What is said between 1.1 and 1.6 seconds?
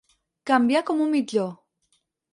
mitjó.